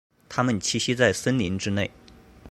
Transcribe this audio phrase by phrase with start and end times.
[0.27, 1.91] 它们栖息在森林之内。